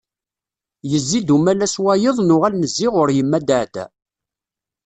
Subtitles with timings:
[0.91, 3.85] Yezzi-d umalas wayeḍ nuɣal nezzi ɣur yemma Daɛda.